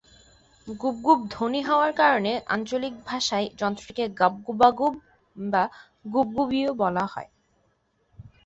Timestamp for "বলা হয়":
6.73-7.29